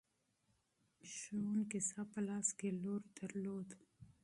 معلم 1.43 1.67
صاحب 1.89 2.07
په 2.13 2.21
لاس 2.27 2.47
کې 2.59 2.69
لور 2.81 3.01
درلود. 3.17 3.69